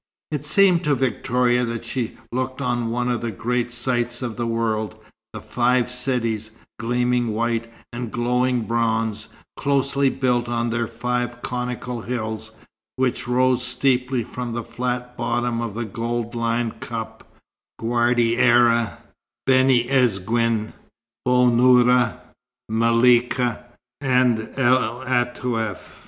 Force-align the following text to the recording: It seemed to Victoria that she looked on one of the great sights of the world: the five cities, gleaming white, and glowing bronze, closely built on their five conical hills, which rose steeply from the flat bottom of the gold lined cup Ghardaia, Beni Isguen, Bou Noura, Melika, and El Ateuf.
It 0.31 0.45
seemed 0.45 0.83
to 0.85 0.95
Victoria 0.95 1.63
that 1.63 1.85
she 1.85 2.17
looked 2.31 2.59
on 2.59 2.89
one 2.89 3.07
of 3.07 3.21
the 3.21 3.29
great 3.29 3.71
sights 3.71 4.23
of 4.23 4.35
the 4.35 4.47
world: 4.47 4.99
the 5.31 5.39
five 5.39 5.91
cities, 5.91 6.49
gleaming 6.79 7.33
white, 7.35 7.71
and 7.93 8.09
glowing 8.11 8.61
bronze, 8.61 9.27
closely 9.57 10.09
built 10.09 10.49
on 10.49 10.71
their 10.71 10.87
five 10.87 11.43
conical 11.43 12.01
hills, 12.01 12.49
which 12.95 13.27
rose 13.27 13.63
steeply 13.63 14.23
from 14.23 14.53
the 14.53 14.63
flat 14.63 15.15
bottom 15.15 15.61
of 15.61 15.75
the 15.75 15.85
gold 15.85 16.33
lined 16.33 16.79
cup 16.79 17.31
Ghardaia, 17.79 18.97
Beni 19.45 19.87
Isguen, 19.87 20.73
Bou 21.25 21.51
Noura, 21.55 22.21
Melika, 22.71 23.65
and 24.01 24.49
El 24.57 25.01
Ateuf. 25.05 25.99